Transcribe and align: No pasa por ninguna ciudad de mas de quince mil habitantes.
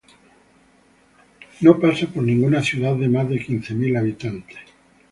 No 1.59 1.79
pasa 1.79 2.07
por 2.07 2.23
ninguna 2.23 2.63
ciudad 2.63 2.95
de 2.95 3.07
mas 3.13 3.27
de 3.29 3.37
quince 3.45 3.71
mil 3.81 3.93
habitantes. 3.99 4.57